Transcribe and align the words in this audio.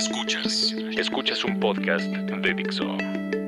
Escuchas. 0.00 0.72
Escuchas 0.96 1.44
un 1.44 1.60
podcast 1.60 2.06
de 2.06 2.54
Dixo. 2.54 2.96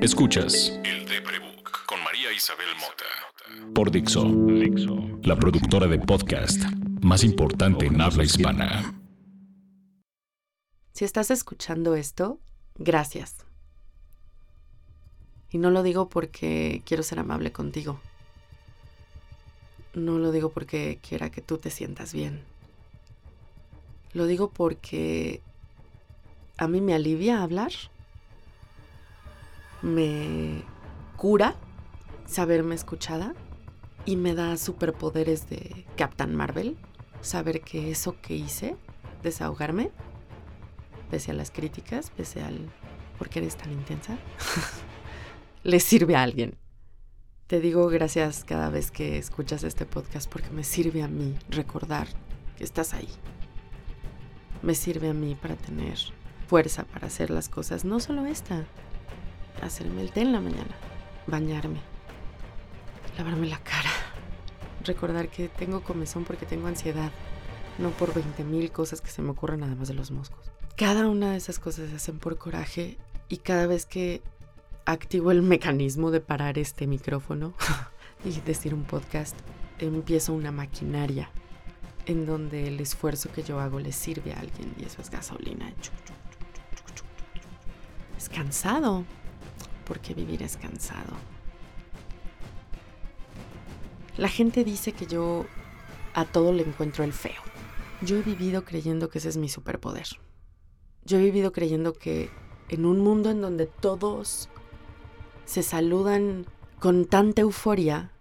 Escuchas 0.03 0.79
El 0.85 1.07
de 1.07 1.23
Prebook 1.23 1.87
con 1.87 2.05
María 2.05 2.31
Isabel 2.31 2.67
Mota. 2.79 3.73
Por 3.75 3.91
Dixo. 3.91 4.25
Dixo. 4.25 4.99
La 5.23 5.35
productora 5.35 5.87
de 5.87 5.99
podcast 5.99 6.63
más 7.01 7.25
importante 7.25 7.87
en 7.87 7.99
habla 7.99 8.25
hispana. 8.25 8.95
Si 10.93 11.07
estás 11.07 11.31
escuchando 11.31 11.95
esto, 11.95 12.39
gracias. 12.75 13.47
Y 15.49 15.57
no 15.57 15.71
lo 15.71 15.83
digo 15.83 16.11
porque 16.11 16.83
quiero 16.85 17.03
ser 17.03 17.19
amable 17.19 17.53
contigo. 17.53 17.99
No 19.95 20.19
lo 20.19 20.31
digo 20.33 20.51
porque 20.51 20.99
quiera 21.01 21.31
que 21.31 21.41
tú 21.41 21.57
te 21.57 21.71
sientas 21.71 22.13
bien. 22.13 22.43
Lo 24.13 24.27
digo 24.27 24.51
porque 24.51 25.41
a 26.63 26.69
mí 26.69 26.81
me 26.81 26.95
alivia 26.95 27.43
hablar. 27.43 27.73
Me 29.83 30.63
cura 31.17 31.57
saberme 32.25 32.77
escuchada 32.77 33.35
y 34.05 34.15
me 34.15 34.35
da 34.35 34.57
superpoderes 34.57 35.49
de 35.51 35.85
Captain 35.97 36.37
Marvel. 36.37 36.77
Saber 37.21 37.63
que 37.63 37.91
eso 37.91 38.17
que 38.23 38.35
hice, 38.35 38.77
desahogarme, 39.25 39.91
pese 41.11 41.33
a 41.33 41.35
las 41.35 41.51
críticas, 41.51 42.11
pese 42.11 42.43
al 42.43 42.71
por 43.19 43.29
qué 43.29 43.41
eres 43.41 43.57
tan 43.57 43.73
intensa, 43.73 44.17
le 45.65 45.81
sirve 45.81 46.15
a 46.15 46.23
alguien. 46.23 46.57
Te 47.49 47.61
digo 47.61 47.89
gracias 47.89 48.45
cada 48.45 48.71
vez 48.71 48.93
que 48.93 49.19
escuchas 49.19 49.65
este 49.65 49.85
podcast 49.85 50.31
porque 50.31 50.51
me 50.51 50.63
sirve 50.63 51.03
a 51.03 51.09
mí 51.09 51.35
recordar 51.51 52.07
que 52.57 52.63
estás 52.63 52.95
ahí. 52.95 53.09
Me 54.63 54.77
sirve 54.77 55.11
a 55.11 55.15
mí 55.15 55.35
para 55.35 55.57
tener 55.57 55.99
fuerza 56.53 56.85
para 56.85 57.07
hacer 57.07 57.31
las 57.31 57.49
cosas, 57.49 57.87
no 57.87 57.99
solo 57.99 58.27
esta, 58.27 58.67
hacerme 59.63 60.03
el 60.03 60.13
té 60.13 60.21
en 60.21 60.33
la 60.33 60.41
mañana, 60.43 60.77
bañarme, 61.27 61.81
lavarme 63.17 63.47
la 63.47 63.59
cara, 63.61 63.89
recordar 64.85 65.31
que 65.31 65.49
tengo 65.49 65.83
comezón 65.83 66.25
porque 66.25 66.45
tengo 66.45 66.67
ansiedad, 66.67 67.11
no 67.79 67.89
por 67.93 68.13
20 68.13 68.45
mil 68.45 68.71
cosas 68.71 69.01
que 69.01 69.09
se 69.09 69.23
me 69.23 69.31
ocurren 69.31 69.63
además 69.63 69.89
de 69.89 69.95
los 69.95 70.11
moscos. 70.11 70.53
Cada 70.77 71.09
una 71.09 71.31
de 71.31 71.39
esas 71.39 71.59
cosas 71.59 71.89
se 71.89 71.97
hacen 71.97 72.19
por 72.19 72.37
coraje 72.37 72.99
y 73.31 73.39
cada 73.39 73.67
vez 73.67 73.87
que 73.87 74.21
activo 74.85 75.31
el 75.31 75.41
mecanismo 75.41 76.11
de 76.11 76.21
parar 76.21 76.59
este 76.59 76.87
micrófono 76.87 77.55
y 78.27 78.41
decir 78.43 78.75
un 78.75 78.85
podcast, 78.85 79.39
empiezo 79.79 80.35
una 80.35 80.53
maquinaria 80.53 81.31
en 82.05 82.27
donde 82.27 82.69
el 82.69 82.79
esfuerzo 82.79 83.33
que 83.33 83.43
yo 83.43 83.59
hago 83.59 83.81
le 83.81 83.93
sirve 83.93 84.35
a 84.35 84.41
alguien 84.41 84.75
y 84.79 84.85
eso 84.85 85.01
es 85.01 85.09
gasolina. 85.09 85.73
Es 88.23 88.29
cansado, 88.29 89.05
porque 89.85 90.15
vivir 90.15 90.45
es 90.45 90.57
cansado. 90.57 91.13
La 94.17 94.29
gente 94.29 94.63
dice 94.63 94.93
que 94.93 95.07
yo 95.07 95.45
a 96.15 96.25
todo 96.25 96.53
le 96.53 96.63
encuentro 96.63 97.03
el 97.03 97.13
feo. 97.13 97.43
Yo 98.01 98.17
he 98.17 98.23
vivido 98.23 98.65
creyendo 98.65 99.09
que 99.09 99.19
ese 99.19 99.29
es 99.29 99.39
mi 99.39 99.49
superpoder. 99.49 100.07
Yo 101.05 101.19
he 101.19 101.23
vivido 101.25 101.51
creyendo 101.51 101.95
que 101.95 102.31
en 102.69 102.87
un 102.87 103.01
mundo 103.01 103.29
en 103.29 103.41
donde 103.41 103.67
todos 103.67 104.49
se 105.45 105.65
saludan 105.65 106.47
con 106.79 107.07
tanta 107.07 107.43
euforia 107.43 108.13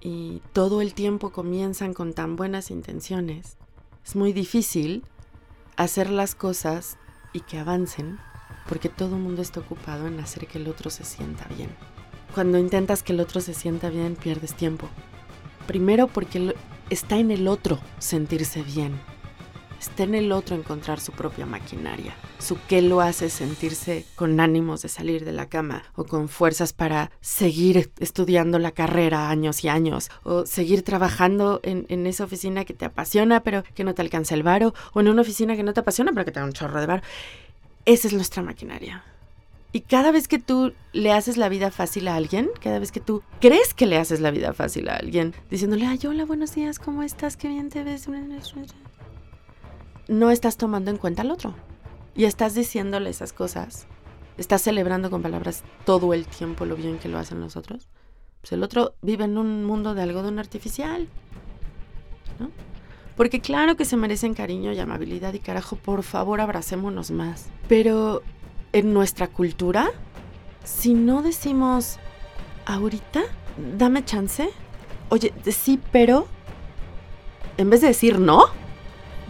y 0.00 0.40
todo 0.54 0.80
el 0.80 0.94
tiempo 0.94 1.28
comienzan 1.28 1.92
con 1.92 2.14
tan 2.14 2.36
buenas 2.36 2.70
intenciones, 2.70 3.58
es 4.02 4.16
muy 4.16 4.32
difícil 4.32 5.04
hacer 5.76 6.08
las 6.08 6.34
cosas 6.34 6.96
y 7.34 7.40
que 7.40 7.58
avancen 7.58 8.18
porque 8.68 8.88
todo 8.88 9.16
el 9.16 9.22
mundo 9.22 9.42
está 9.42 9.60
ocupado 9.60 10.06
en 10.06 10.20
hacer 10.20 10.46
que 10.46 10.58
el 10.58 10.68
otro 10.68 10.90
se 10.90 11.04
sienta 11.04 11.46
bien. 11.56 11.70
Cuando 12.34 12.58
intentas 12.58 13.02
que 13.02 13.12
el 13.12 13.20
otro 13.20 13.40
se 13.40 13.54
sienta 13.54 13.90
bien, 13.90 14.16
pierdes 14.16 14.54
tiempo. 14.54 14.88
Primero 15.66 16.08
porque 16.08 16.54
está 16.90 17.18
en 17.18 17.30
el 17.30 17.46
otro 17.46 17.78
sentirse 17.98 18.62
bien. 18.62 18.98
Está 19.82 20.04
en 20.04 20.14
el 20.14 20.30
otro 20.30 20.54
encontrar 20.54 21.00
su 21.00 21.10
propia 21.10 21.44
maquinaria, 21.44 22.14
su 22.38 22.56
qué 22.68 22.82
lo 22.82 23.00
hace 23.00 23.28
sentirse 23.28 24.06
con 24.14 24.38
ánimos 24.38 24.80
de 24.82 24.88
salir 24.88 25.24
de 25.24 25.32
la 25.32 25.48
cama 25.48 25.82
o 25.96 26.04
con 26.04 26.28
fuerzas 26.28 26.72
para 26.72 27.10
seguir 27.20 27.90
estudiando 27.98 28.60
la 28.60 28.70
carrera 28.70 29.28
años 29.28 29.64
y 29.64 29.68
años 29.68 30.08
o 30.22 30.46
seguir 30.46 30.84
trabajando 30.84 31.58
en, 31.64 32.06
esa 32.06 32.22
oficina 32.22 32.64
que 32.64 32.74
te 32.74 32.84
apasiona 32.84 33.42
pero 33.42 33.64
que 33.74 33.82
no 33.82 33.92
te 33.92 34.02
alcanza 34.02 34.36
el 34.36 34.44
varo 34.44 34.72
o 34.92 35.00
en 35.00 35.08
una 35.08 35.22
oficina 35.22 35.56
que 35.56 35.64
no 35.64 35.74
te 35.74 35.80
apasiona 35.80 36.12
pero 36.12 36.24
que 36.24 36.30
te 36.30 36.38
da 36.38 36.46
un 36.46 36.52
chorro 36.52 36.80
de 36.80 36.86
varo. 36.86 37.02
Esa 37.84 38.08
es 38.08 38.14
nuestra 38.14 38.42
maquinaria. 38.42 39.04
Y 39.72 39.80
cada 39.80 40.12
vez 40.12 40.28
que 40.28 40.38
tú 40.38 40.74
le 40.92 41.12
haces 41.12 41.38
la 41.38 41.48
vida 41.48 41.70
fácil 41.70 42.06
a 42.06 42.16
alguien, 42.16 42.50
cada 42.60 42.78
vez 42.78 42.92
que 42.92 43.00
tú 43.00 43.22
crees 43.40 43.72
que 43.72 43.86
le 43.86 43.96
haces 43.96 44.20
la 44.20 44.30
vida 44.30 44.52
fácil 44.52 44.88
a 44.88 44.96
alguien, 44.96 45.34
diciéndole, 45.50 45.86
ay, 45.86 45.98
hola, 46.06 46.26
buenos 46.26 46.54
días, 46.54 46.78
¿cómo 46.78 47.02
estás? 47.02 47.38
Qué 47.38 47.48
bien 47.48 47.70
te 47.70 47.82
ves. 47.82 48.06
No 50.08 50.30
estás 50.30 50.58
tomando 50.58 50.90
en 50.90 50.98
cuenta 50.98 51.22
al 51.22 51.30
otro. 51.30 51.54
Y 52.14 52.26
estás 52.26 52.54
diciéndole 52.54 53.08
esas 53.08 53.32
cosas. 53.32 53.86
Estás 54.36 54.60
celebrando 54.62 55.10
con 55.10 55.22
palabras 55.22 55.64
todo 55.86 56.12
el 56.12 56.26
tiempo 56.26 56.66
lo 56.66 56.76
bien 56.76 56.98
que 56.98 57.08
lo 57.08 57.18
hacen 57.18 57.40
los 57.40 57.56
otros. 57.56 57.88
Pues 58.42 58.52
el 58.52 58.62
otro 58.62 58.94
vive 59.00 59.24
en 59.24 59.38
un 59.38 59.64
mundo 59.64 59.94
de 59.94 60.02
algodón 60.02 60.38
artificial. 60.38 61.08
¿No? 62.38 62.50
Porque 63.16 63.40
claro 63.40 63.76
que 63.76 63.84
se 63.84 63.96
merecen 63.96 64.34
cariño 64.34 64.72
y 64.72 64.78
amabilidad 64.78 65.34
y 65.34 65.38
carajo, 65.38 65.76
por 65.76 66.02
favor 66.02 66.40
abracémonos 66.40 67.10
más. 67.10 67.48
Pero 67.68 68.22
en 68.72 68.94
nuestra 68.94 69.28
cultura, 69.28 69.90
si 70.64 70.94
no 70.94 71.22
decimos 71.22 71.98
ahorita, 72.64 73.22
dame 73.76 74.04
chance, 74.04 74.48
oye, 75.08 75.32
sí, 75.50 75.78
pero, 75.92 76.26
en 77.58 77.70
vez 77.70 77.80
de 77.82 77.88
decir 77.88 78.18
no, 78.18 78.46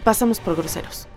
pasamos 0.03 0.39
por 0.39 0.55
groseros. 0.55 1.07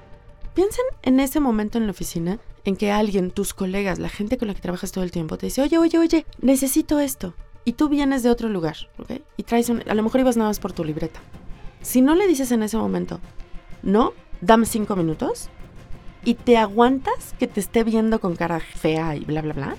Piensen 0.55 0.85
en 1.03 1.21
ese 1.21 1.39
momento 1.39 1.79
en 1.79 1.85
la 1.85 1.91
oficina 1.91 2.39
en 2.65 2.77
que 2.77 2.91
alguien, 2.91 3.31
tus 3.31 3.55
colegas, 3.55 3.99
la 3.99 4.09
gente 4.09 4.39
con 4.39 4.49
la 4.49 4.55
que 4.55 4.61
trabajas 4.61 4.91
todo 4.91 5.05
el 5.05 5.13
tiempo, 5.13 5.39
te 5.39 5.47
dice, 5.47 5.63
oye, 5.63 5.79
oye, 5.79 5.99
oye, 5.99 6.27
necesito 6.41 6.99
esto. 6.99 7.35
Y 7.65 7.73
tú 7.73 7.89
vienes 7.89 8.23
de 8.23 8.31
otro 8.31 8.49
lugar, 8.49 8.77
¿ok? 8.99 9.21
Y 9.37 9.43
traes 9.43 9.69
un... 9.69 9.83
A 9.89 9.95
lo 9.95 10.03
mejor 10.03 10.21
ibas 10.21 10.37
nada 10.37 10.51
más 10.51 10.61
por 10.61 10.73
tu 10.73 10.85
libreta. 10.85 11.21
Si 11.87 12.01
no 12.01 12.17
le 12.17 12.27
dices 12.27 12.51
en 12.51 12.65
ese 12.65 12.77
momento, 12.77 13.21
no, 13.85 14.13
dame 14.41 14.67
cinco 14.67 14.97
minutos, 14.97 15.51
y 16.25 16.35
te 16.35 16.57
aguantas 16.57 17.33
que 17.39 17.47
te 17.47 17.61
esté 17.61 17.85
viendo 17.85 18.21
con 18.21 18.35
cara 18.35 18.59
fea 18.59 19.15
y 19.15 19.25
bla, 19.25 19.41
bla, 19.41 19.55
bla, 19.55 19.77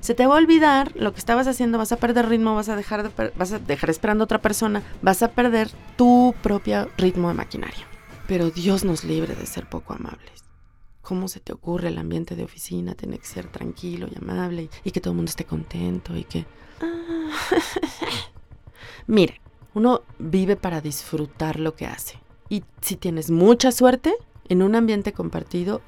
se 0.00 0.12
te 0.14 0.26
va 0.26 0.34
a 0.34 0.38
olvidar 0.38 0.92
lo 0.96 1.14
que 1.14 1.18
estabas 1.18 1.46
haciendo, 1.46 1.78
vas 1.78 1.92
a 1.92 1.96
perder 1.96 2.28
ritmo, 2.28 2.54
vas 2.54 2.68
a 2.68 2.76
dejar, 2.76 3.10
de, 3.10 3.32
vas 3.34 3.52
a 3.52 3.58
dejar 3.58 3.88
esperando 3.88 4.22
a 4.22 4.26
otra 4.26 4.42
persona, 4.42 4.82
vas 5.00 5.22
a 5.22 5.30
perder 5.30 5.70
tu 5.96 6.34
propio 6.42 6.90
ritmo 6.98 7.28
de 7.28 7.34
maquinaria. 7.34 7.86
Pero 8.28 8.50
Dios 8.50 8.84
nos 8.84 9.02
libre 9.02 9.34
de 9.34 9.46
ser 9.46 9.66
poco 9.66 9.94
amables. 9.94 10.44
¿Cómo 11.00 11.26
se 11.26 11.40
te 11.40 11.54
ocurre 11.54 11.88
el 11.88 11.96
ambiente 11.96 12.36
de 12.36 12.44
oficina? 12.44 12.94
Tiene 12.94 13.18
que 13.18 13.24
ser 13.24 13.46
tranquilo 13.46 14.08
y 14.12 14.18
amable 14.18 14.68
y, 14.84 14.90
que 14.90 15.00
todo 15.00 15.12
el 15.12 15.16
mundo 15.16 15.30
esté 15.30 15.46
contento 15.46 16.14
y 16.14 16.24
que... 16.24 16.44
Ah. 16.82 17.30
Uno 19.76 20.04
vive 20.18 20.56
para 20.56 20.80
disfrutar 20.80 21.60
lo 21.60 21.74
que 21.74 21.84
hace. 21.84 22.18
Y 22.48 22.64
si 22.80 22.96
tienes 22.96 23.30
mucha 23.30 23.72
suerte, 23.72 24.14
en 24.48 24.62
un 24.62 24.74
ambiente 24.74 25.12
compartido, 25.12 25.82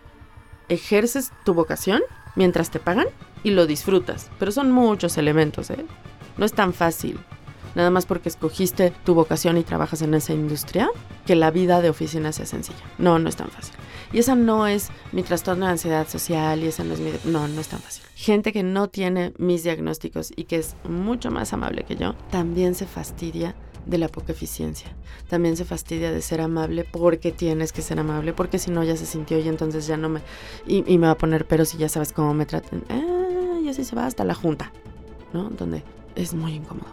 ejerces 0.68 1.32
tu 1.46 1.54
vocación 1.54 2.02
mientras 2.36 2.70
te 2.70 2.80
pagan 2.80 3.06
y 3.42 3.52
lo 3.52 3.66
disfrutas. 3.66 4.30
Pero 4.38 4.52
son 4.52 4.72
muchos 4.72 5.16
elementos, 5.16 5.70
¿eh? 5.70 5.86
No 6.36 6.44
es 6.44 6.52
tan 6.52 6.74
fácil. 6.74 7.18
Nada 7.74 7.88
más 7.88 8.04
porque 8.04 8.28
escogiste 8.28 8.92
tu 9.06 9.14
vocación 9.14 9.56
y 9.56 9.62
trabajas 9.62 10.02
en 10.02 10.12
esa 10.12 10.34
industria, 10.34 10.90
que 11.24 11.34
la 11.34 11.50
vida 11.50 11.80
de 11.80 11.88
oficina 11.88 12.32
sea 12.32 12.44
sencilla. 12.44 12.84
No, 12.98 13.18
no 13.18 13.30
es 13.30 13.36
tan 13.36 13.48
fácil. 13.48 13.74
Y 14.12 14.18
esa 14.18 14.34
no 14.34 14.66
es 14.66 14.90
mi 15.12 15.22
trastorno 15.22 15.64
de 15.64 15.72
ansiedad 15.72 16.06
social 16.06 16.62
y 16.62 16.66
esa 16.66 16.84
no 16.84 16.92
es 16.92 17.00
mi... 17.00 17.10
No, 17.24 17.48
no 17.48 17.58
es 17.58 17.68
tan 17.68 17.80
fácil. 17.80 18.04
Gente 18.14 18.52
que 18.52 18.62
no 18.62 18.88
tiene 18.88 19.32
mis 19.38 19.62
diagnósticos 19.62 20.30
y 20.36 20.44
que 20.44 20.56
es 20.56 20.76
mucho 20.86 21.30
más 21.30 21.54
amable 21.54 21.84
que 21.84 21.96
yo, 21.96 22.14
también 22.30 22.74
se 22.74 22.84
fastidia 22.84 23.54
de 23.86 23.98
la 23.98 24.08
poca 24.08 24.32
eficiencia. 24.32 24.90
También 25.28 25.56
se 25.56 25.64
fastidia 25.64 26.10
de 26.10 26.22
ser 26.22 26.40
amable 26.40 26.84
porque 26.84 27.32
tienes 27.32 27.72
que 27.72 27.82
ser 27.82 27.98
amable, 27.98 28.32
porque 28.32 28.58
si 28.58 28.70
no 28.70 28.84
ya 28.84 28.96
se 28.96 29.06
sintió 29.06 29.38
y 29.38 29.48
entonces 29.48 29.86
ya 29.86 29.96
no 29.96 30.08
me... 30.08 30.20
Y, 30.66 30.82
me 30.82 31.06
va 31.06 31.12
a 31.12 31.18
poner 31.18 31.46
pero 31.46 31.64
si 31.64 31.78
ya 31.78 31.88
sabes 31.88 32.12
cómo 32.12 32.34
me 32.34 32.46
traten. 32.46 32.84
Ah, 32.88 33.58
y 33.62 33.68
así 33.68 33.84
se 33.84 33.96
va 33.96 34.06
hasta 34.06 34.24
la 34.24 34.34
junta, 34.34 34.72
¿no? 35.32 35.50
Donde 35.50 35.82
es 36.14 36.34
muy 36.34 36.54
incómodo. 36.54 36.88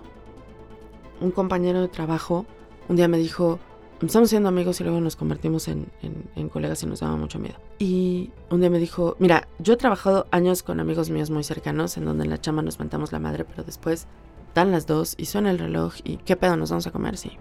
Un 1.22 1.32
compañero 1.32 1.82
de 1.82 1.88
trabajo 1.88 2.46
un 2.88 2.96
día 2.96 3.08
me 3.08 3.18
dijo, 3.18 3.60
empezamos 4.00 4.30
siendo 4.30 4.50
amigos 4.50 4.80
y 4.80 4.84
luego 4.84 5.02
nos 5.02 5.16
convertimos 5.16 5.68
en, 5.68 5.88
en, 6.36 6.50
colegas 6.50 6.84
y 6.84 6.86
nos 6.86 7.00
daba 7.00 7.16
mucho 7.16 7.40
miedo. 7.40 7.56
Y 7.80 8.30
un 8.52 8.60
día 8.60 8.70
me 8.70 8.80
dijo, 8.80 9.16
mira, 9.20 9.48
yo 9.60 9.74
he 9.74 9.78
trabajado 9.78 10.28
años 10.32 10.62
con 10.62 10.80
amigos 10.80 11.10
míos 11.10 11.30
muy 11.32 11.44
cercanos 11.44 11.98
en 11.98 12.06
donde 12.06 12.26
en 12.26 12.30
la 12.30 12.40
chama 12.40 12.62
nos 12.62 12.80
mentamos 12.80 13.12
la 13.12 13.20
madre, 13.20 13.44
pero 13.44 13.64
después 13.64 14.08
dan 14.56 14.72
las 14.72 14.88
dos 14.88 15.14
y 15.18 15.26
suena 15.26 15.52
el 15.52 15.60
reloj 15.60 15.94
y 16.04 16.18
¿qué 16.18 16.36
pedo 16.36 16.56
nos 16.56 16.72
vamos 16.72 16.88
a 16.88 16.92
comer? 16.92 17.18
Sí. 17.18 17.38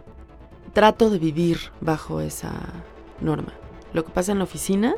Trato 0.74 1.08
de 1.08 1.18
vivir 1.18 1.58
bajo 1.80 2.20
esa 2.20 2.52
norma. 3.20 3.54
Lo 3.94 4.04
que 4.04 4.12
pasa 4.12 4.32
en 4.32 4.38
la 4.38 4.44
oficina 4.44 4.94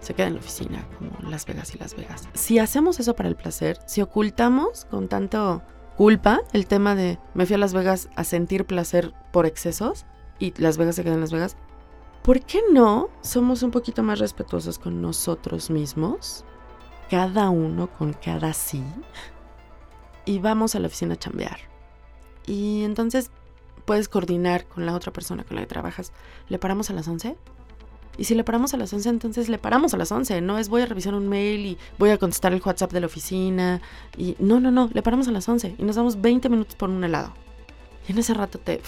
se 0.00 0.14
queda 0.14 0.28
en 0.28 0.34
la 0.34 0.40
oficina, 0.40 0.86
como 0.98 1.30
Las 1.30 1.46
Vegas 1.46 1.74
y 1.74 1.78
Las 1.78 1.96
Vegas. 1.96 2.28
Si 2.34 2.60
hacemos 2.60 3.00
eso 3.00 3.16
para 3.16 3.28
el 3.28 3.34
placer, 3.34 3.78
si 3.86 4.02
ocultamos 4.02 4.84
con 4.84 5.08
tanto 5.08 5.62
culpa 5.96 6.42
el 6.52 6.66
tema 6.66 6.94
de 6.94 7.18
me 7.34 7.46
fui 7.46 7.54
a 7.54 7.58
Las 7.58 7.72
Vegas 7.72 8.08
a 8.14 8.22
sentir 8.22 8.66
placer 8.66 9.14
por 9.32 9.46
excesos 9.46 10.04
y 10.38 10.52
Las 10.60 10.76
Vegas 10.76 10.94
se 10.94 11.02
queda 11.02 11.14
en 11.14 11.22
Las 11.22 11.32
Vegas, 11.32 11.56
¿por 12.22 12.40
qué 12.40 12.60
no 12.70 13.08
somos 13.22 13.62
un 13.62 13.70
poquito 13.70 14.02
más 14.02 14.18
respetuosos 14.18 14.78
con 14.78 15.00
nosotros 15.00 15.70
mismos? 15.70 16.44
Cada 17.10 17.48
uno 17.48 17.88
con 17.88 18.12
cada 18.12 18.52
sí. 18.52 18.84
Y 20.26 20.38
vamos 20.40 20.74
a 20.74 20.80
la 20.80 20.88
oficina 20.88 21.14
a 21.14 21.18
chambear. 21.18 21.58
Y 22.46 22.84
entonces 22.84 23.30
puedes 23.86 24.08
coordinar 24.08 24.66
con 24.66 24.84
la 24.84 24.94
otra 24.94 25.12
persona 25.12 25.44
con 25.44 25.56
la 25.56 25.62
que 25.62 25.68
trabajas. 25.68 26.12
¿Le 26.48 26.58
paramos 26.58 26.90
a 26.90 26.92
las 26.92 27.08
11? 27.08 27.36
Y 28.18 28.24
si 28.24 28.34
le 28.34 28.44
paramos 28.44 28.72
a 28.74 28.76
las 28.76 28.92
11, 28.92 29.08
entonces 29.08 29.48
le 29.48 29.58
paramos 29.58 29.94
a 29.94 29.96
las 29.96 30.10
11. 30.10 30.40
No 30.40 30.58
es 30.58 30.68
voy 30.68 30.82
a 30.82 30.86
revisar 30.86 31.14
un 31.14 31.28
mail 31.28 31.64
y 31.64 31.78
voy 31.98 32.10
a 32.10 32.18
contestar 32.18 32.52
el 32.52 32.62
WhatsApp 32.64 32.92
de 32.92 33.00
la 33.00 33.06
oficina. 33.06 33.80
Y 34.16 34.36
no, 34.38 34.60
no, 34.60 34.70
no, 34.70 34.90
le 34.92 35.02
paramos 35.02 35.28
a 35.28 35.32
las 35.32 35.48
11 35.48 35.76
y 35.78 35.82
nos 35.84 35.96
damos 35.96 36.20
20 36.20 36.48
minutos 36.48 36.76
por 36.76 36.90
un 36.90 37.02
helado. 37.04 37.32
Y 38.08 38.12
en 38.12 38.18
ese 38.18 38.34
rato 38.34 38.58
te... 38.58 38.80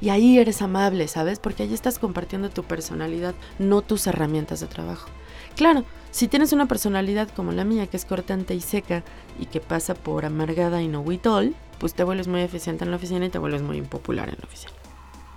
Y 0.00 0.10
ahí 0.10 0.38
eres 0.38 0.62
amable, 0.62 1.08
¿sabes? 1.08 1.40
Porque 1.40 1.64
ahí 1.64 1.74
estás 1.74 1.98
compartiendo 1.98 2.50
tu 2.50 2.62
personalidad, 2.62 3.34
no 3.58 3.82
tus 3.82 4.06
herramientas 4.06 4.60
de 4.60 4.66
trabajo. 4.68 5.08
Claro, 5.56 5.84
si 6.10 6.28
tienes 6.28 6.52
una 6.52 6.66
personalidad 6.66 7.28
como 7.28 7.52
la 7.52 7.64
mía, 7.64 7.86
que 7.86 7.96
es 7.96 8.04
cortante 8.04 8.54
y 8.54 8.60
seca 8.60 9.04
y 9.38 9.46
que 9.46 9.60
pasa 9.60 9.94
por 9.94 10.24
amargada 10.24 10.82
y 10.82 10.88
no 10.88 11.00
huitol, 11.00 11.54
pues 11.78 11.94
te 11.94 12.04
vuelves 12.04 12.28
muy 12.28 12.40
eficiente 12.40 12.84
en 12.84 12.90
la 12.90 12.96
oficina 12.96 13.26
y 13.26 13.30
te 13.30 13.38
vuelves 13.38 13.62
muy 13.62 13.76
impopular 13.76 14.28
en 14.28 14.36
la 14.38 14.46
oficina. 14.46 14.72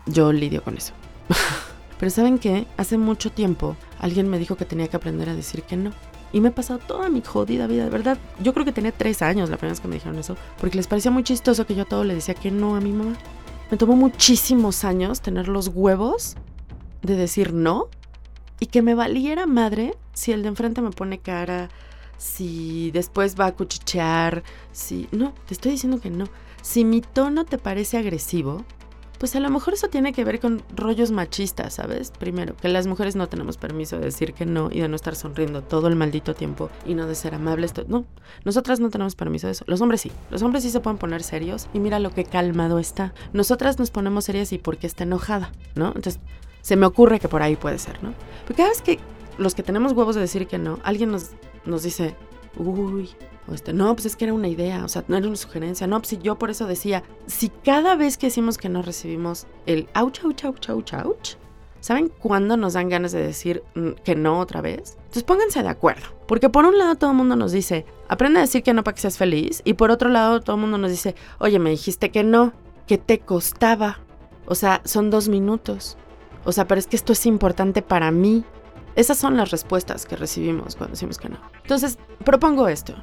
Yo 0.07 0.31
lidio 0.33 0.63
con 0.63 0.77
eso. 0.77 0.93
Pero 1.99 2.09
¿saben 2.09 2.39
qué? 2.39 2.65
Hace 2.77 2.97
mucho 2.97 3.31
tiempo 3.31 3.75
alguien 3.99 4.27
me 4.27 4.39
dijo 4.39 4.55
que 4.55 4.65
tenía 4.65 4.87
que 4.87 4.97
aprender 4.97 5.29
a 5.29 5.35
decir 5.35 5.63
que 5.63 5.77
no. 5.77 5.91
Y 6.33 6.39
me 6.39 6.49
he 6.49 6.51
pasado 6.51 6.79
toda 6.79 7.09
mi 7.09 7.21
jodida 7.21 7.67
vida, 7.67 7.83
de 7.83 7.89
verdad. 7.89 8.17
Yo 8.41 8.53
creo 8.53 8.65
que 8.65 8.71
tenía 8.71 8.91
tres 8.91 9.21
años 9.21 9.49
la 9.49 9.57
primera 9.57 9.73
vez 9.73 9.81
que 9.81 9.87
me 9.87 9.95
dijeron 9.95 10.17
eso, 10.17 10.35
porque 10.59 10.77
les 10.77 10.87
parecía 10.87 11.11
muy 11.11 11.23
chistoso 11.23 11.67
que 11.67 11.75
yo 11.75 11.85
todo 11.85 12.03
le 12.03 12.15
decía 12.15 12.33
que 12.33 12.49
no 12.49 12.75
a 12.75 12.79
mi 12.79 12.91
mamá. 12.91 13.13
Me 13.69 13.77
tomó 13.77 13.95
muchísimos 13.95 14.83
años 14.83 15.21
tener 15.21 15.47
los 15.47 15.67
huevos 15.67 16.37
de 17.03 17.15
decir 17.15 17.53
no 17.53 17.89
y 18.61 18.67
que 18.67 18.83
me 18.83 18.95
valiera 18.95 19.47
madre 19.47 19.97
si 20.13 20.31
el 20.31 20.43
de 20.43 20.49
enfrente 20.49 20.81
me 20.81 20.91
pone 20.91 21.17
cara, 21.17 21.69
si 22.17 22.91
después 22.91 23.35
va 23.37 23.47
a 23.47 23.51
cuchichear, 23.53 24.43
si... 24.71 25.09
No, 25.11 25.33
te 25.47 25.55
estoy 25.55 25.71
diciendo 25.71 25.99
que 25.99 26.11
no. 26.11 26.25
Si 26.61 26.85
mi 26.85 27.01
tono 27.01 27.43
te 27.43 27.57
parece 27.57 27.97
agresivo, 27.97 28.63
pues 29.17 29.35
a 29.35 29.39
lo 29.39 29.49
mejor 29.49 29.73
eso 29.73 29.87
tiene 29.87 30.13
que 30.13 30.23
ver 30.23 30.39
con 30.39 30.61
rollos 30.75 31.11
machistas, 31.11 31.73
¿sabes? 31.73 32.11
Primero, 32.11 32.55
que 32.55 32.69
las 32.69 32.85
mujeres 32.85 33.15
no 33.15 33.29
tenemos 33.29 33.57
permiso 33.57 33.97
de 33.97 34.05
decir 34.05 34.33
que 34.33 34.45
no 34.45 34.69
y 34.71 34.79
de 34.79 34.87
no 34.87 34.95
estar 34.95 35.15
sonriendo 35.15 35.63
todo 35.63 35.87
el 35.87 35.95
maldito 35.95 36.35
tiempo 36.35 36.69
y 36.85 36.93
no 36.93 37.07
de 37.07 37.15
ser 37.15 37.33
amables. 37.33 37.73
No, 37.87 38.05
nosotras 38.45 38.79
no 38.79 38.91
tenemos 38.91 39.15
permiso 39.15 39.47
de 39.47 39.53
eso. 39.53 39.63
Los 39.67 39.81
hombres 39.81 40.01
sí. 40.01 40.11
Los 40.29 40.43
hombres 40.43 40.61
sí 40.61 40.69
se 40.69 40.79
pueden 40.79 40.99
poner 40.99 41.23
serios 41.23 41.67
y 41.73 41.79
mira 41.79 41.97
lo 41.97 42.11
que 42.11 42.25
calmado 42.25 42.77
está. 42.77 43.15
Nosotras 43.33 43.79
nos 43.79 43.89
ponemos 43.89 44.25
serias 44.25 44.53
y 44.53 44.59
porque 44.59 44.85
está 44.85 45.03
enojada, 45.03 45.51
¿no? 45.73 45.87
Entonces, 45.95 46.19
se 46.61 46.75
me 46.75 46.85
ocurre 46.85 47.19
que 47.19 47.27
por 47.27 47.41
ahí 47.41 47.55
puede 47.55 47.77
ser, 47.77 48.03
¿no? 48.03 48.13
Porque 48.45 48.57
cada 48.57 48.69
vez 48.69 48.81
que 48.81 48.99
los 49.37 49.55
que 49.55 49.63
tenemos 49.63 49.93
huevos 49.93 50.15
de 50.15 50.21
decir 50.21 50.47
que 50.47 50.57
no, 50.57 50.79
alguien 50.83 51.11
nos, 51.11 51.31
nos 51.65 51.83
dice, 51.83 52.15
uy, 52.57 53.09
este, 53.51 53.73
no, 53.73 53.93
pues 53.95 54.05
es 54.05 54.15
que 54.15 54.25
era 54.25 54.33
una 54.33 54.47
idea, 54.47 54.85
o 54.85 54.87
sea, 54.87 55.03
no 55.07 55.17
era 55.17 55.27
una 55.27 55.35
sugerencia. 55.35 55.87
No, 55.87 55.99
pues 55.99 56.17
yo 56.21 56.37
por 56.37 56.49
eso 56.49 56.67
decía, 56.67 57.03
si 57.27 57.49
cada 57.49 57.95
vez 57.95 58.17
que 58.17 58.27
decimos 58.27 58.57
que 58.57 58.69
no 58.69 58.81
recibimos 58.81 59.47
el 59.65 59.89
ouch, 59.95 60.23
ouch, 60.23 60.45
ouch, 60.45 60.69
ouch, 60.69 60.93
ouch, 60.93 61.35
¿saben 61.79 62.09
cuándo 62.09 62.55
nos 62.57 62.73
dan 62.73 62.89
ganas 62.89 63.11
de 63.11 63.21
decir 63.21 63.63
mm, 63.75 63.89
que 64.03 64.15
no 64.15 64.39
otra 64.39 64.61
vez? 64.61 64.97
Entonces 64.97 65.23
pónganse 65.23 65.63
de 65.63 65.69
acuerdo. 65.69 66.07
Porque 66.27 66.49
por 66.49 66.65
un 66.65 66.77
lado 66.77 66.95
todo 66.95 67.11
el 67.11 67.17
mundo 67.17 67.35
nos 67.35 67.51
dice, 67.51 67.85
aprende 68.07 68.39
a 68.39 68.43
decir 68.43 68.63
que 68.63 68.73
no 68.73 68.83
para 68.83 68.95
que 68.95 69.01
seas 69.01 69.17
feliz. 69.17 69.61
Y 69.65 69.73
por 69.73 69.91
otro 69.91 70.09
lado 70.09 70.39
todo 70.39 70.55
el 70.55 70.61
mundo 70.61 70.77
nos 70.77 70.91
dice, 70.91 71.15
oye, 71.39 71.59
me 71.59 71.71
dijiste 71.71 72.11
que 72.11 72.23
no, 72.23 72.53
que 72.87 72.97
te 72.97 73.19
costaba. 73.19 73.99
O 74.45 74.55
sea, 74.55 74.81
son 74.85 75.09
dos 75.09 75.27
minutos. 75.27 75.97
O 76.43 76.51
sea, 76.51 76.67
pero 76.67 76.79
es 76.79 76.87
que 76.87 76.95
esto 76.95 77.13
es 77.13 77.25
importante 77.25 77.81
para 77.81 78.11
mí. 78.11 78.43
Esas 78.95 79.17
son 79.17 79.37
las 79.37 79.51
respuestas 79.51 80.05
que 80.05 80.15
recibimos 80.15 80.75
cuando 80.75 80.93
decimos 80.93 81.17
que 81.17 81.29
no. 81.29 81.37
Entonces, 81.61 81.97
propongo 82.25 82.67
esto. 82.67 82.93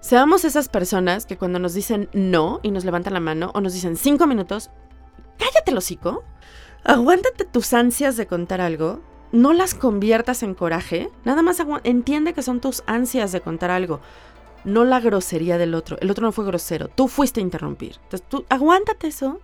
Seamos 0.00 0.44
esas 0.44 0.68
personas 0.68 1.26
que 1.26 1.36
cuando 1.36 1.58
nos 1.58 1.74
dicen 1.74 2.08
no 2.12 2.60
y 2.62 2.70
nos 2.70 2.84
levantan 2.84 3.14
la 3.14 3.20
mano 3.20 3.50
o 3.54 3.60
nos 3.60 3.72
dicen 3.72 3.96
cinco 3.96 4.26
minutos, 4.26 4.70
cállate 5.38 5.70
el 5.70 5.78
hocico, 5.78 6.22
aguántate 6.84 7.44
tus 7.44 7.72
ansias 7.72 8.16
de 8.16 8.26
contar 8.26 8.60
algo, 8.60 9.00
no 9.32 9.52
las 9.52 9.74
conviertas 9.74 10.42
en 10.42 10.54
coraje, 10.54 11.10
nada 11.24 11.42
más 11.42 11.60
entiende 11.82 12.34
que 12.34 12.42
son 12.42 12.60
tus 12.60 12.84
ansias 12.86 13.32
de 13.32 13.40
contar 13.40 13.70
algo, 13.70 14.00
no 14.64 14.84
la 14.84 15.00
grosería 15.00 15.58
del 15.58 15.74
otro. 15.74 15.96
El 16.00 16.10
otro 16.10 16.26
no 16.26 16.32
fue 16.32 16.44
grosero, 16.44 16.88
tú 16.88 17.08
fuiste 17.08 17.40
a 17.40 17.42
interrumpir. 17.42 17.96
Entonces 18.04 18.28
tú 18.28 18.44
aguántate 18.48 19.08
eso, 19.08 19.40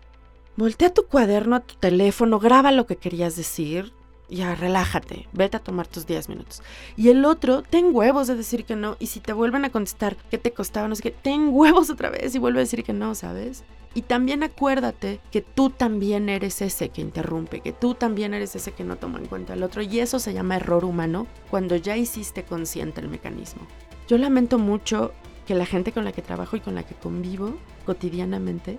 voltea 0.57 0.93
tu 0.93 1.07
cuaderno 1.07 1.57
a 1.57 1.61
tu 1.61 1.75
teléfono, 1.77 2.39
graba 2.39 2.73
lo 2.73 2.87
que 2.87 2.97
querías 2.97 3.37
decir, 3.37 3.93
ya 4.29 4.55
relájate, 4.55 5.29
vete 5.33 5.59
a 5.59 5.63
tomar 5.63 5.87
tus 5.87 6.07
10 6.07 6.29
minutos. 6.29 6.63
Y 6.97 7.11
el 7.11 7.25
otro, 7.25 7.63
ten 7.63 7.95
huevos 7.95 8.27
de 8.29 8.37
decir 8.37 8.65
que 8.65 8.77
no. 8.77 8.97
Y 8.99 9.07
si 9.07 9.21
te 9.21 9.33
vuelven 9.33 9.65
a 9.65 9.71
contestar 9.71 10.17
qué 10.31 10.39
te 10.39 10.53
costaba, 10.53 10.89
no 10.89 10.95
sé 10.95 11.03
qué, 11.03 11.11
ten 11.11 11.51
huevos 11.51 11.91
otra 11.91 12.11
vez 12.11 12.35
y 12.35 12.39
vuelve 12.39 12.61
a 12.61 12.63
decir 12.65 12.83
que 12.83 12.93
no, 12.93 13.15
¿sabes? 13.15 13.65
Y 13.95 14.03
también 14.03 14.43
acuérdate 14.43 15.21
que 15.31 15.43
tú 15.43 15.69
también 15.69 16.31
eres 16.31 16.63
ese 16.63 16.89
que 16.89 17.03
interrumpe, 17.03 17.61
que 17.61 17.73
tú 17.73 17.95
también 17.95 18.33
eres 18.33 18.57
ese 18.57 18.73
que 18.73 18.85
no 18.85 18.97
toma 18.97 19.19
en 19.19 19.27
cuenta 19.27 19.53
al 19.53 19.63
otro. 19.63 19.83
Y 19.83 20.01
eso 20.01 20.19
se 20.19 20.33
llama 20.33 20.57
error 20.57 20.87
humano 20.87 21.27
cuando 21.51 21.77
ya 21.77 21.97
hiciste 21.97 22.43
consciente 22.45 23.03
el 23.03 23.09
mecanismo. 23.09 23.67
Yo 24.09 24.17
lamento 24.17 24.59
mucho 24.59 25.13
que 25.47 25.55
la 25.55 25.67
gente 25.67 25.93
con 25.93 26.05
la 26.05 26.13
que 26.13 26.23
trabajo 26.23 26.57
y 26.57 26.61
con 26.61 26.75
la 26.75 26.85
que 26.85 26.95
convivo 26.95 27.55
cotidianamente 27.85 28.79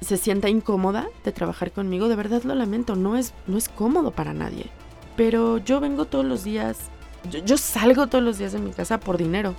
se 0.00 0.16
sienta 0.16 0.48
incómoda 0.48 1.08
de 1.24 1.32
trabajar 1.32 1.72
conmigo, 1.72 2.08
de 2.08 2.16
verdad 2.16 2.42
lo 2.42 2.54
lamento, 2.54 2.96
no 2.96 3.16
es, 3.16 3.32
no 3.46 3.56
es 3.56 3.68
cómodo 3.68 4.10
para 4.10 4.34
nadie. 4.34 4.66
Pero 5.16 5.58
yo 5.58 5.80
vengo 5.80 6.04
todos 6.04 6.24
los 6.24 6.44
días, 6.44 6.90
yo, 7.30 7.56
salgo 7.56 8.06
todos 8.06 8.22
los 8.22 8.38
días 8.38 8.52
de 8.52 8.58
mi 8.58 8.70
casa 8.70 9.00
por 9.00 9.16
dinero. 9.16 9.54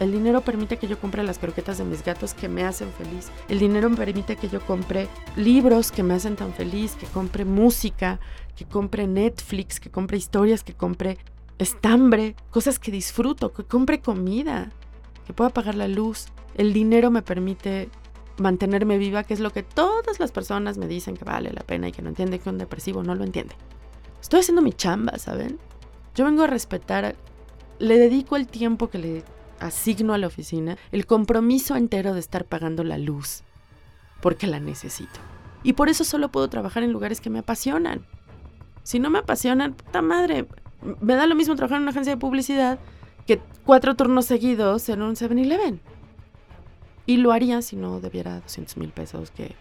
El 0.00 0.10
dinero 0.10 0.40
permite 0.40 0.76
que 0.76 0.88
yo 0.88 0.98
compre 0.98 1.22
las 1.22 1.38
croquetas 1.38 1.78
de 1.78 1.84
mis 1.84 2.04
gatos 2.04 2.34
que 2.34 2.48
me 2.48 2.64
hacen 2.64 2.90
feliz. 2.92 3.30
El 3.48 3.60
dinero 3.60 3.88
permite 3.94 4.34
que 4.34 4.48
yo 4.48 4.60
compre 4.60 5.08
libros 5.36 5.92
que 5.92 6.02
me 6.02 6.14
hacen 6.14 6.34
tan 6.34 6.52
feliz, 6.52 6.96
que 6.96 7.06
compre 7.06 7.44
música, 7.44 8.18
que 8.56 8.64
compre 8.64 9.06
Netflix, 9.06 9.78
que 9.78 9.90
compre 9.90 10.16
historias, 10.16 10.64
que 10.64 10.74
compre 10.74 11.18
estambre, 11.58 12.34
cosas 12.50 12.80
que 12.80 12.90
disfruto, 12.90 13.52
que 13.52 13.62
compre 13.62 14.00
comida, 14.00 14.72
que 15.26 15.32
pueda 15.32 15.50
pagar 15.50 15.76
la 15.76 15.86
luz. 15.86 16.26
El 16.56 16.72
dinero 16.72 17.12
me 17.12 17.22
permite 17.22 17.88
mantenerme 18.38 18.98
viva, 18.98 19.24
que 19.24 19.34
es 19.34 19.40
lo 19.40 19.50
que 19.50 19.62
todas 19.62 20.20
las 20.20 20.32
personas 20.32 20.78
me 20.78 20.88
dicen 20.88 21.16
que 21.16 21.24
vale 21.24 21.52
la 21.52 21.62
pena 21.62 21.88
y 21.88 21.92
que 21.92 22.02
no 22.02 22.08
entienden 22.08 22.40
que 22.40 22.50
un 22.50 22.58
depresivo 22.58 23.02
no 23.02 23.14
lo 23.14 23.24
entiende. 23.24 23.54
Estoy 24.20 24.40
haciendo 24.40 24.62
mi 24.62 24.72
chamba, 24.72 25.18
¿saben? 25.18 25.58
Yo 26.14 26.24
vengo 26.24 26.42
a 26.42 26.46
respetar, 26.46 27.16
le 27.78 27.98
dedico 27.98 28.36
el 28.36 28.46
tiempo 28.46 28.88
que 28.88 28.98
le 28.98 29.24
asigno 29.60 30.14
a 30.14 30.18
la 30.18 30.26
oficina, 30.26 30.76
el 30.92 31.06
compromiso 31.06 31.76
entero 31.76 32.14
de 32.14 32.20
estar 32.20 32.44
pagando 32.44 32.84
la 32.84 32.98
luz, 32.98 33.42
porque 34.20 34.46
la 34.46 34.60
necesito. 34.60 35.20
Y 35.62 35.74
por 35.74 35.88
eso 35.88 36.04
solo 36.04 36.30
puedo 36.30 36.48
trabajar 36.48 36.82
en 36.82 36.92
lugares 36.92 37.20
que 37.20 37.30
me 37.30 37.40
apasionan. 37.40 38.06
Si 38.82 38.98
no 38.98 39.10
me 39.10 39.20
apasionan, 39.20 39.74
puta 39.74 40.02
madre, 40.02 40.46
me 41.00 41.14
da 41.14 41.26
lo 41.26 41.34
mismo 41.34 41.56
trabajar 41.56 41.78
en 41.78 41.82
una 41.82 41.90
agencia 41.92 42.14
de 42.14 42.20
publicidad 42.20 42.78
que 43.26 43.40
cuatro 43.64 43.94
turnos 43.94 44.26
seguidos 44.26 44.88
en 44.88 45.02
un 45.02 45.14
7-Eleven. 45.14 45.80
Y 47.06 47.18
lo 47.18 47.32
haría 47.32 47.60
si 47.60 47.76
no 47.76 48.00
debiera 48.00 48.40
200 48.40 48.78
mil 48.78 48.90
pesos, 48.90 49.30
que 49.30 49.54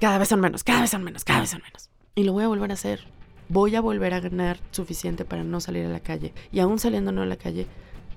cada 0.00 0.16
vez 0.16 0.28
son 0.28 0.40
menos, 0.40 0.64
cada 0.64 0.80
vez 0.80 0.90
son 0.90 1.04
menos, 1.04 1.24
cada 1.24 1.40
vez 1.40 1.50
son 1.50 1.60
menos. 1.62 1.90
Y 2.14 2.24
lo 2.24 2.32
voy 2.32 2.44
a 2.44 2.48
volver 2.48 2.70
a 2.70 2.74
hacer. 2.74 3.06
Voy 3.50 3.74
a 3.76 3.82
volver 3.82 4.14
a 4.14 4.20
ganar 4.20 4.58
suficiente 4.70 5.24
para 5.26 5.44
no 5.44 5.60
salir 5.60 5.84
a 5.84 5.90
la 5.90 6.00
calle. 6.00 6.32
Y 6.52 6.60
aún 6.60 6.78
saliendo 6.78 7.12
no 7.12 7.20
a 7.20 7.26
la 7.26 7.36
calle, 7.36 7.66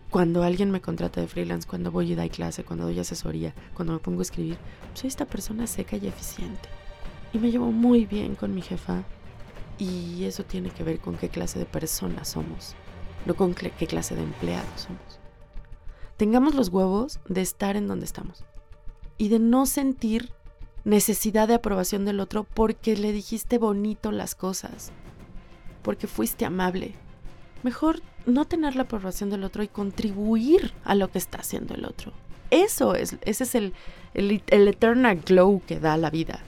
cuando 0.10 0.44
alguien 0.44 0.72
me 0.72 0.80
contrata 0.80 1.20
de 1.20 1.28
freelance, 1.28 1.68
cuando 1.68 1.92
voy 1.92 2.12
y 2.12 2.16
doy 2.16 2.30
clase, 2.30 2.64
cuando 2.64 2.86
doy 2.86 3.00
asesoría, 3.00 3.54
cuando 3.74 3.94
me 3.94 4.00
pongo 4.00 4.20
a 4.20 4.22
escribir, 4.22 4.58
soy 4.94 5.10
esta 5.10 5.26
persona 5.26 5.68
seca 5.68 5.98
y 5.98 6.08
eficiente. 6.08 6.70
Y 7.34 7.40
me 7.40 7.52
llevo 7.52 7.72
muy 7.72 8.06
bien 8.06 8.36
con 8.36 8.56
mi 8.56 8.62
jefa. 8.62 9.04
Y 9.78 10.24
eso 10.24 10.46
tiene 10.46 10.70
que 10.70 10.84
ver 10.84 11.00
con 11.00 11.18
qué 11.18 11.28
clase 11.28 11.60
de 11.60 11.66
personas 11.66 12.30
somos, 12.30 12.76
no 13.26 13.36
con 13.36 13.56
qué 13.56 13.88
clase 13.88 14.16
de 14.16 14.22
empleados 14.22 14.82
somos. 14.82 15.20
Tengamos 16.16 16.56
los 16.56 16.70
huevos 16.70 17.20
de 17.28 17.42
estar 17.42 17.76
en 17.76 17.88
donde 17.88 18.06
estamos 18.06 18.46
y 19.24 19.30
de 19.30 19.40
no 19.40 19.66
sentir 19.66 20.34
necesidad 20.84 21.48
de 21.48 21.54
aprobación 21.54 22.04
del 22.04 22.20
otro 22.20 22.44
porque 22.44 22.98
le 22.98 23.14
dijiste 23.14 23.58
bonito 23.58 24.12
las 24.12 24.36
cosas, 24.36 24.92
porque 25.82 26.08
fuiste 26.08 26.44
amable. 26.44 26.94
Mejor 27.64 28.02
no 28.26 28.44
tener 28.44 28.76
la 28.76 28.84
aprobación 28.84 29.30
del 29.30 29.46
otro 29.46 29.64
y 29.64 29.70
contribuir 29.70 30.74
a 30.84 30.94
lo 30.94 31.10
que 31.10 31.20
está 31.20 31.38
haciendo 31.38 31.74
el 31.74 31.86
otro. 31.86 32.12
Eso 32.52 32.96
es, 32.96 33.16
ese 33.22 33.46
es 33.46 33.56
el, 33.56 33.74
el, 34.14 34.68
eternal 34.68 35.22
glow 35.26 35.62
que 35.66 35.80
da 35.80 35.96
la 35.96 36.10
vida. 36.10 36.42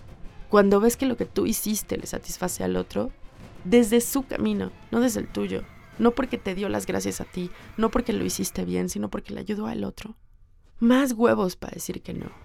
Cuando 0.50 0.82
ves 0.82 0.98
que 0.98 1.06
lo 1.06 1.16
que 1.16 1.24
tú 1.24 1.46
hiciste 1.46 1.96
le 1.96 2.08
satisface 2.08 2.66
al 2.66 2.76
otro, 2.76 3.14
desde 3.64 4.02
su 4.02 4.24
camino, 4.24 4.74
no 4.92 5.00
desde 5.00 5.22
el 5.22 5.30
tuyo. 5.30 5.64
no 5.98 6.12
porque 6.12 6.38
te 6.38 6.56
dio 6.56 6.68
las 6.68 6.88
gracias 6.88 7.22
a 7.22 7.24
ti, 7.24 7.52
no 7.78 7.90
porque 7.90 8.12
lo 8.12 8.26
hiciste 8.26 8.66
bien, 8.66 8.90
sino 8.90 9.10
porque 9.10 9.34
le 9.34 9.40
ayudó 9.40 9.68
al 9.68 9.86
otro. 9.86 10.18
Más 10.80 11.14
huevos 11.14 11.56
para 11.56 11.76
decir 11.76 12.02
que 12.02 12.14
no. 12.14 12.45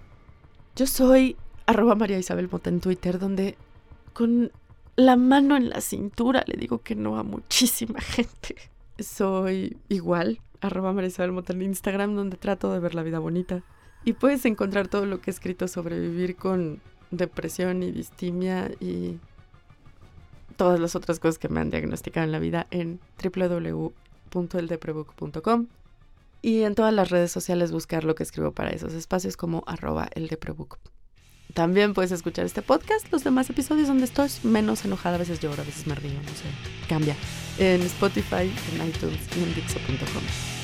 Yo 0.75 0.87
soy 0.87 1.35
arroba 1.65 1.95
María 1.95 2.17
Isabel 2.17 2.49
Mota 2.49 2.69
en 2.69 2.79
Twitter, 2.79 3.19
donde 3.19 3.57
con 4.13 4.51
la 4.95 5.15
mano 5.15 5.55
en 5.57 5.69
la 5.69 5.81
cintura 5.81 6.43
le 6.47 6.57
digo 6.57 6.81
que 6.81 6.95
no 6.95 7.17
a 7.17 7.23
muchísima 7.23 7.99
gente. 8.01 8.55
Soy 8.99 9.77
igual, 9.89 10.39
arroba 10.61 10.93
María 10.93 11.09
Isabel 11.09 11.33
Mota 11.33 11.53
en 11.53 11.61
Instagram, 11.61 12.15
donde 12.15 12.37
trato 12.37 12.71
de 12.71 12.79
ver 12.79 12.95
la 12.95 13.03
vida 13.03 13.19
bonita. 13.19 13.63
Y 14.03 14.13
puedes 14.13 14.45
encontrar 14.45 14.87
todo 14.87 15.05
lo 15.05 15.21
que 15.21 15.29
he 15.29 15.33
escrito 15.33 15.67
sobre 15.67 15.99
vivir 15.99 16.35
con 16.35 16.81
depresión 17.11 17.83
y 17.83 17.91
distimia 17.91 18.71
y 18.79 19.19
todas 20.55 20.79
las 20.79 20.95
otras 20.95 21.19
cosas 21.19 21.37
que 21.37 21.49
me 21.49 21.59
han 21.59 21.69
diagnosticado 21.69 22.25
en 22.25 22.31
la 22.31 22.39
vida 22.39 22.65
en 22.71 22.99
www.eldeprebook.com 23.21 25.67
y 26.41 26.61
en 26.63 26.75
todas 26.75 26.93
las 26.93 27.09
redes 27.09 27.31
sociales 27.31 27.71
buscar 27.71 28.03
lo 28.03 28.15
que 28.15 28.23
escribo 28.23 28.51
para 28.51 28.71
esos 28.71 28.93
espacios 28.93 29.37
como 29.37 29.63
arroba 29.67 30.09
eldeprebook. 30.15 30.79
También 31.53 31.93
puedes 31.93 32.11
escuchar 32.11 32.45
este 32.45 32.61
podcast, 32.61 33.11
los 33.11 33.23
demás 33.23 33.49
episodios 33.49 33.87
donde 33.87 34.05
estoy 34.05 34.29
menos 34.43 34.85
enojada, 34.85 35.15
a 35.15 35.19
veces 35.19 35.39
lloro, 35.39 35.61
a 35.61 35.65
veces 35.65 35.85
me 35.85 35.95
río, 35.95 36.13
no 36.13 36.29
sé, 36.29 36.45
cambia, 36.87 37.15
en 37.57 37.81
Spotify, 37.81 38.51
en 38.73 38.87
iTunes 38.87 39.19
y 39.35 39.43
en 39.43 39.55
Dixo.com. 39.55 40.60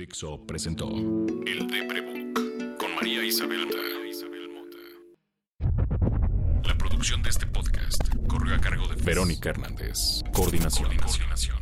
Dixo 0.00 0.40
presentó 0.46 0.88
El 0.88 1.68
Deprebook 1.68 2.78
con 2.78 2.94
María 2.94 3.22
Isabel 3.22 3.66
Mota. 3.66 3.76
La 6.66 6.78
producción 6.78 7.22
de 7.22 7.28
este 7.28 7.46
podcast 7.46 8.02
corrió 8.26 8.54
a 8.54 8.58
cargo 8.58 8.88
de 8.88 8.94
Verónica 9.02 9.50
Hernández. 9.50 10.22
Coordinación. 10.32 10.96
Coordinación. 10.96 11.58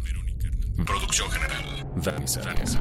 Producción 0.86 1.28
general. 1.32 1.90
Dani 1.96 2.28
Sánchez. 2.28 2.78